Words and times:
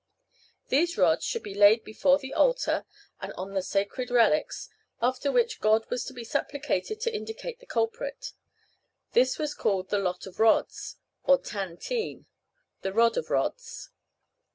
These 0.69 0.97
rods 0.97 1.23
should 1.25 1.43
be 1.43 1.53
laid 1.53 1.83
before 1.83 2.17
the 2.17 2.33
altar, 2.33 2.85
and 3.21 3.31
on 3.33 3.53
the 3.53 3.61
sacred 3.61 4.09
relics, 4.09 4.67
after 4.99 5.31
which 5.31 5.59
God 5.61 5.85
was 5.91 6.03
to 6.05 6.13
be 6.15 6.23
supplicated 6.23 6.99
to 7.01 7.13
indicate 7.15 7.59
the 7.59 7.67
culprit. 7.67 8.33
This 9.11 9.37
was 9.37 9.53
called 9.53 9.89
the 9.89 9.99
Lot 9.99 10.25
of 10.25 10.39
Rods, 10.39 10.97
or 11.21 11.37
Tan 11.39 11.77
teen, 11.77 12.25
the 12.81 12.91
Rod 12.93 13.15
of 13.15 13.29
Rods. 13.29 13.91